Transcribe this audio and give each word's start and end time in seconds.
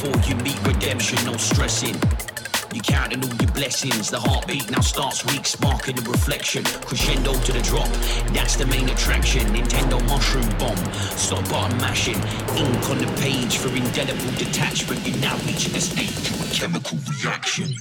before 0.00 0.30
you 0.30 0.36
meet 0.44 0.64
redemption, 0.64 1.18
no 1.26 1.36
stressing. 1.36 1.96
You 2.72 2.80
counting 2.82 3.24
all 3.24 3.34
your 3.34 3.50
blessings. 3.50 4.10
The 4.10 4.20
heartbeat 4.20 4.70
now 4.70 4.80
starts 4.80 5.24
weak, 5.26 5.44
sparking 5.44 5.96
the 5.96 6.08
reflection. 6.08 6.62
Crescendo 6.62 7.34
to 7.34 7.52
the 7.52 7.62
drop, 7.62 7.88
that's 8.32 8.54
the 8.54 8.66
main 8.66 8.88
attraction. 8.90 9.42
Nintendo 9.52 10.00
mushroom 10.06 10.48
bomb, 10.58 10.76
stop 11.16 11.42
button 11.48 11.76
mashing. 11.78 12.14
Ink 12.56 12.90
on 12.90 12.98
the 12.98 13.12
page 13.20 13.56
for 13.56 13.74
indelible 13.74 14.30
detachment. 14.38 15.04
You're 15.04 15.18
now 15.18 15.36
reaching 15.38 15.74
a 15.74 15.80
stage 15.80 16.30
of 16.30 16.48
a 16.48 16.54
chemical 16.54 16.98
reaction. 17.20 17.74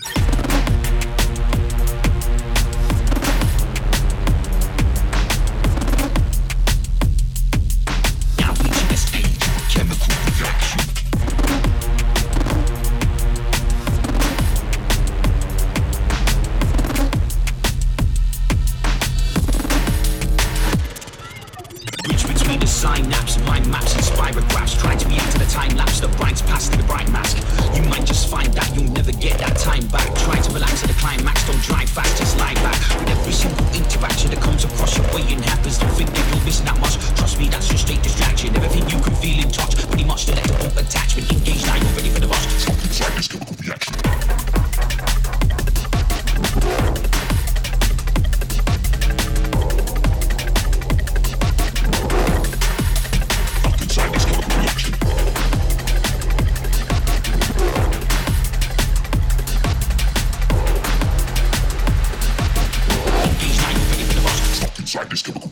Inside 64.88 65.10
this 65.10 65.22
chemical 65.22 65.47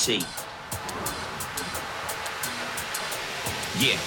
MC. 0.00 0.24
Yeah. 3.78 3.98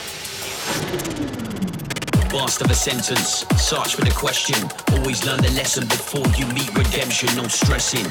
Blast 2.31 2.61
of 2.61 2.71
a 2.71 2.73
sentence, 2.73 3.45
search 3.61 3.93
for 3.93 4.01
the 4.01 4.13
question. 4.15 4.55
Always 4.97 5.23
learn 5.23 5.41
the 5.41 5.51
lesson 5.51 5.85
before 5.87 6.25
you 6.35 6.47
meet 6.47 6.75
redemption, 6.75 7.29
no 7.35 7.47
stressing. 7.47 8.05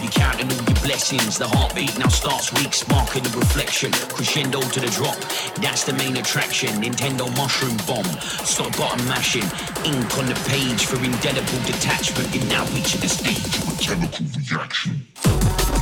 You 0.00 0.08
counting 0.10 0.52
all 0.52 0.62
your 0.62 0.80
blessings. 0.86 1.36
The 1.36 1.48
heartbeat 1.48 1.98
now 1.98 2.06
starts 2.06 2.52
weak, 2.52 2.72
sparking 2.72 3.24
the 3.24 3.36
reflection. 3.36 3.90
Crescendo 3.90 4.60
to 4.60 4.78
the 4.78 4.90
drop, 4.90 5.18
that's 5.56 5.82
the 5.82 5.94
main 5.94 6.16
attraction. 6.16 6.80
Nintendo 6.80 7.26
mushroom 7.36 7.76
bomb, 7.88 8.06
stop 8.46 8.70
button 8.76 9.04
mashing. 9.08 9.50
Ink 9.84 10.16
on 10.16 10.26
the 10.26 10.38
page 10.46 10.86
for 10.86 10.94
indelible 11.02 11.60
detachment. 11.66 12.32
You're 12.32 12.46
now 12.46 12.64
reaching 12.66 13.00
the 13.00 13.08
stage 13.08 13.58
of 13.58 13.66
a 13.66 13.82
chemical 13.82 14.26
reaction. 14.48 15.79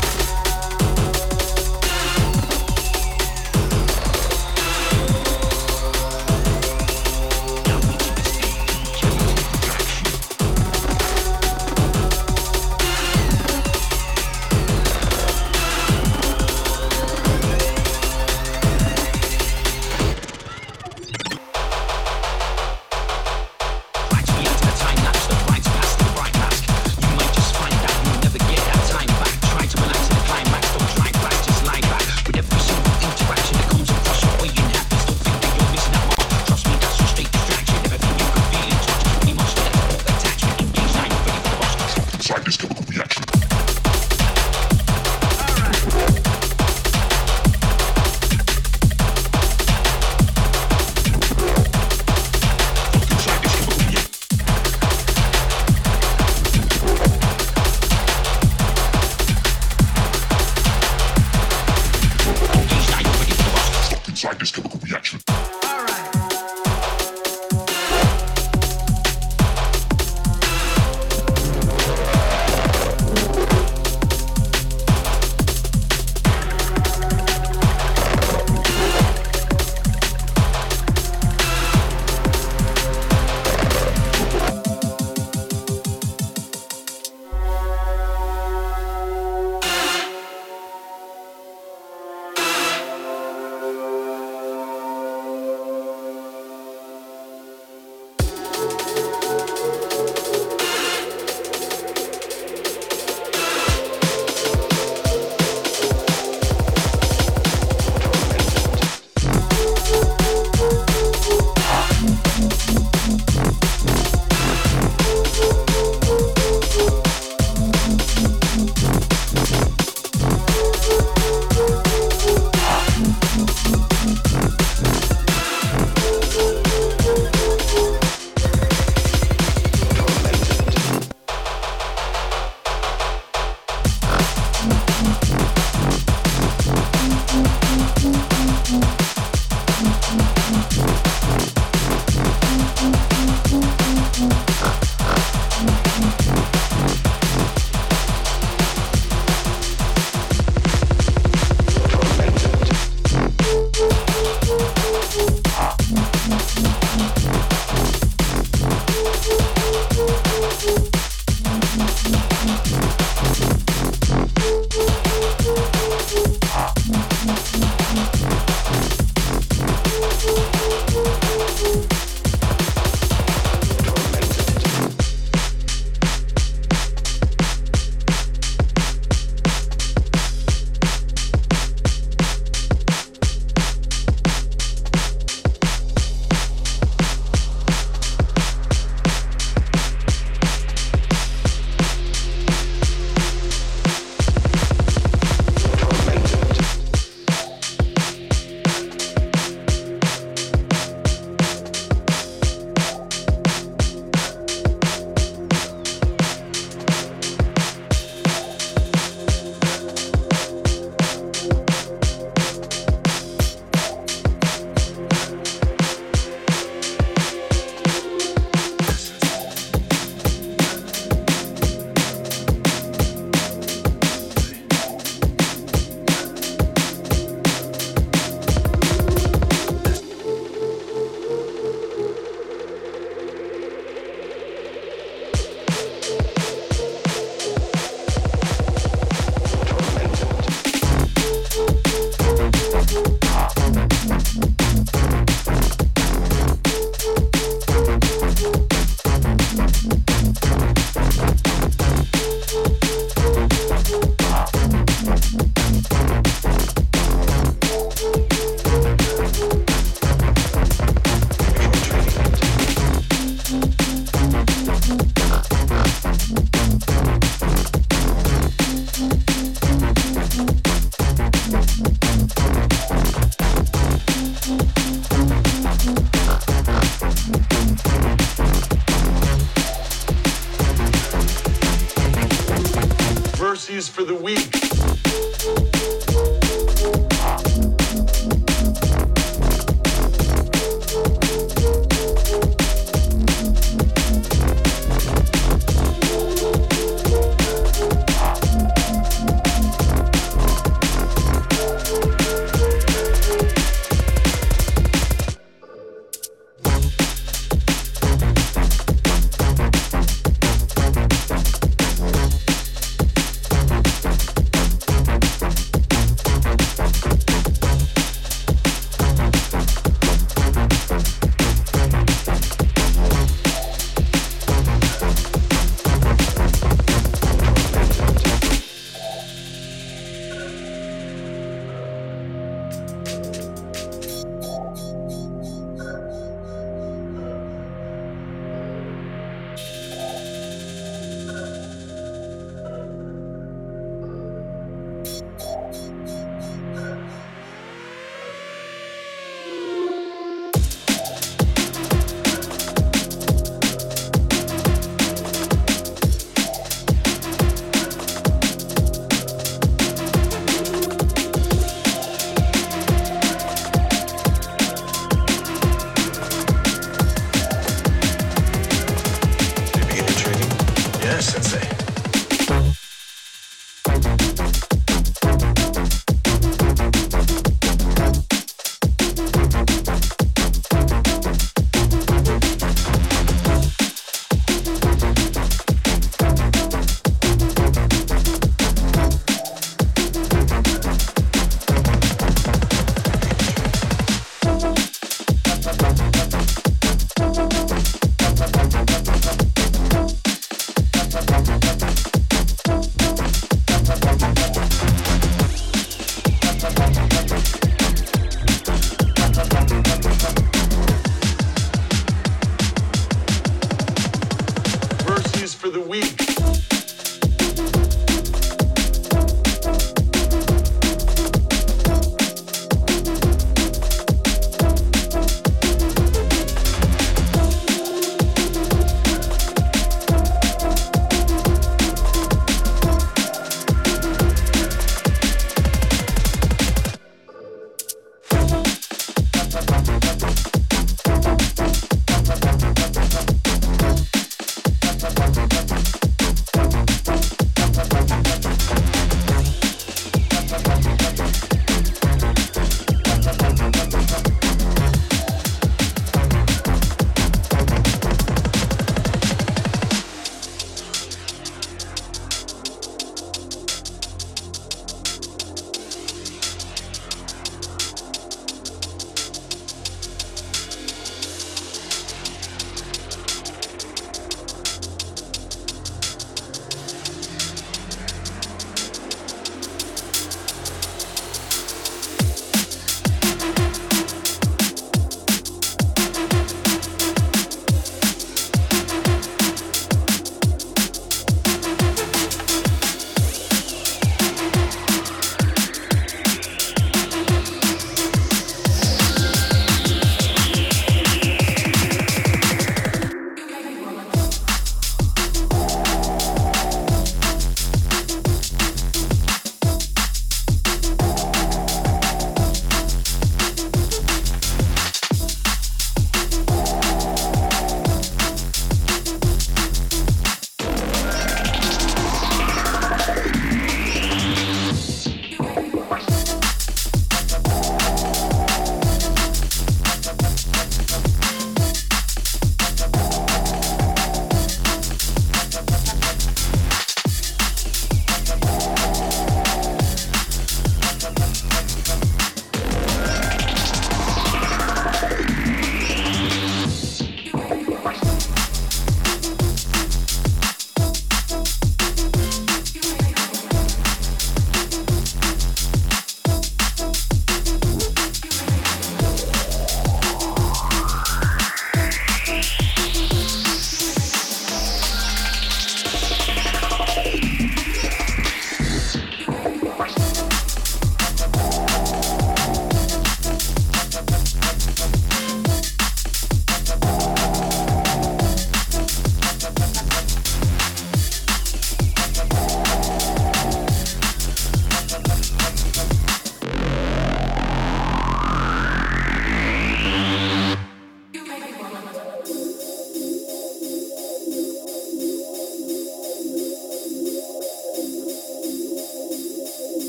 for 283.87 284.03
the 284.03 284.15
week. 284.15 285.78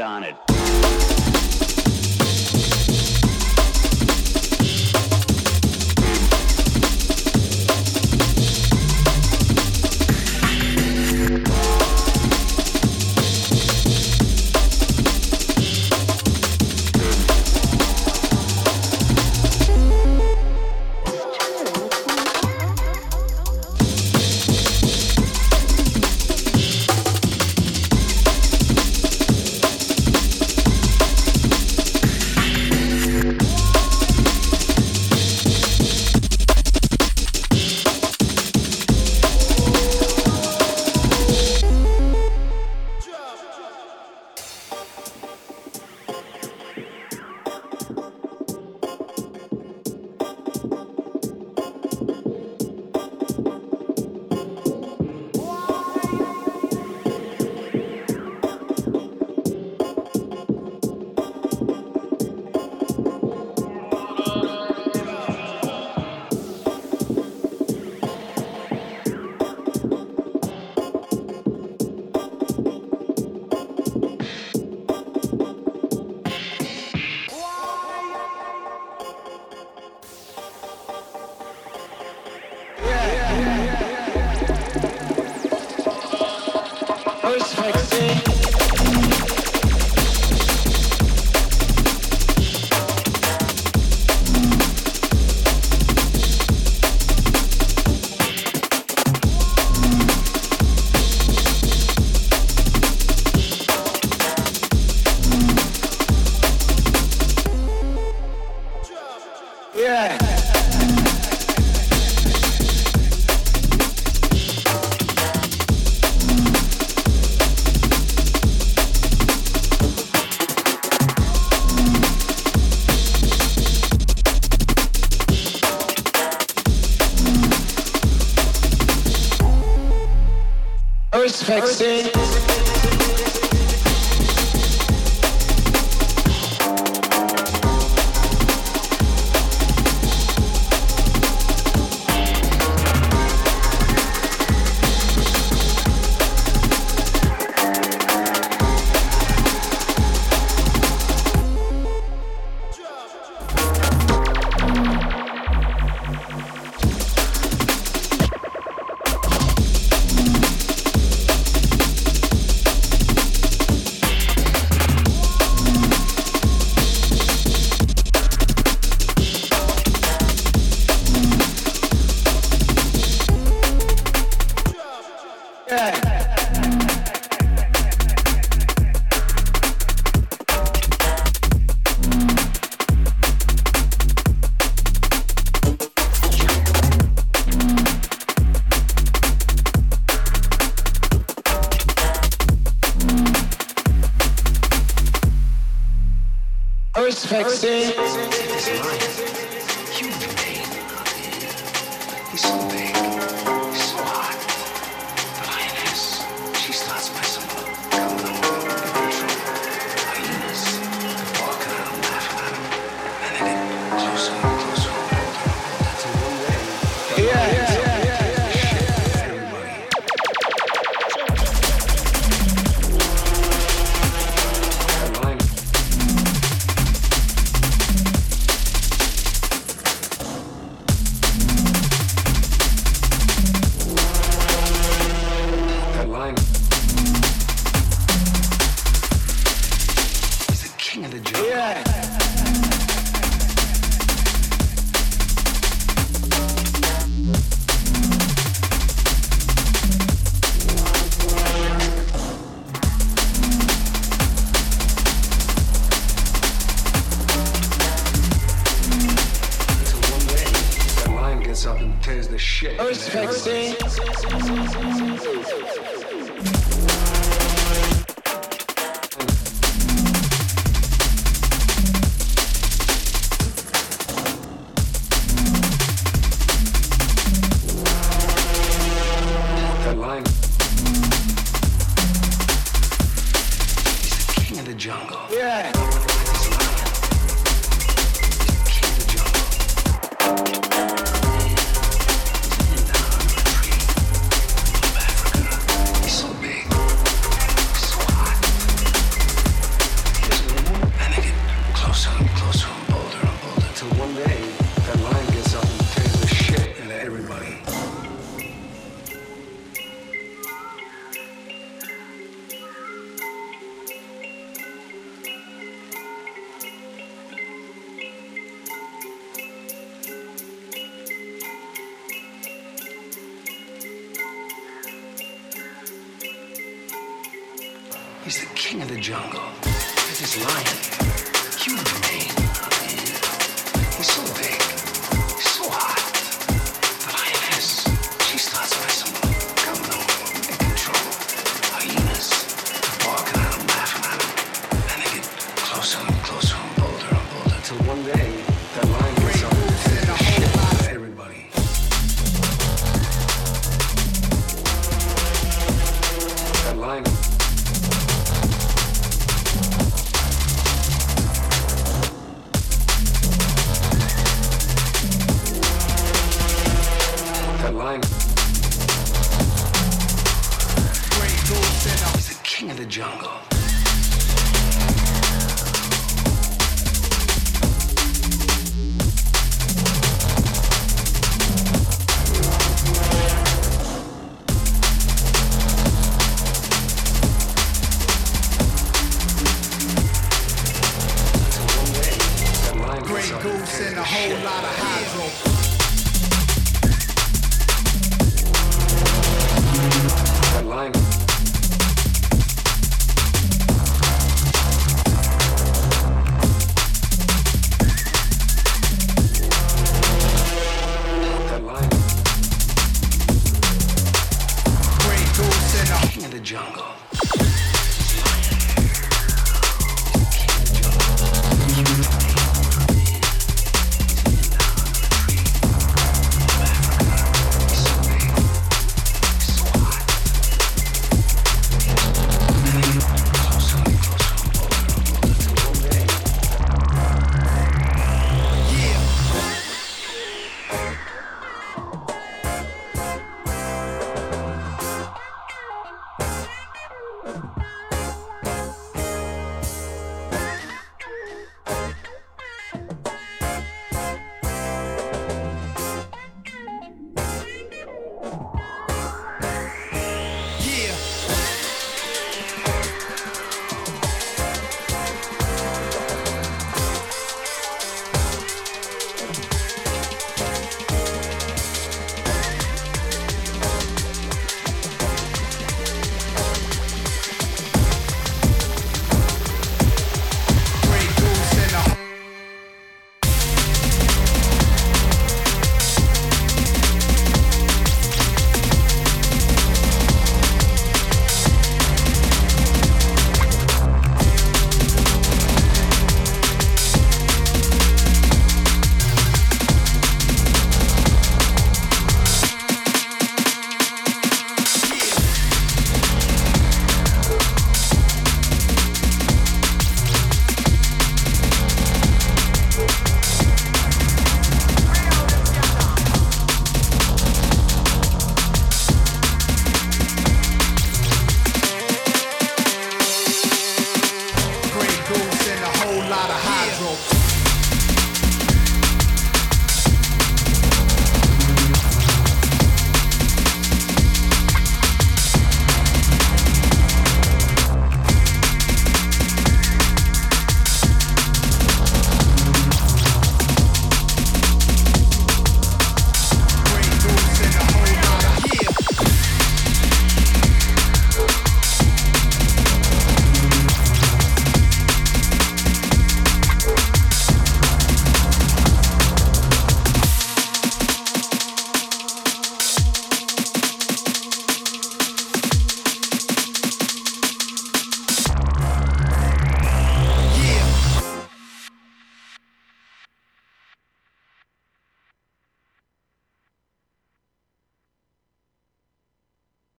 on 0.00 0.22
it. 0.22 0.47